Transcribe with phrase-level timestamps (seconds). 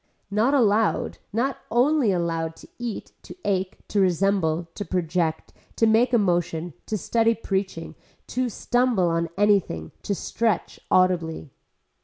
[0.31, 6.11] Not allowed, not only allowed to eat, to ache, to resemble, to project, to make
[6.11, 7.93] a motion, to study preaching,
[8.25, 11.51] to stumble on anything, to stretch audibly.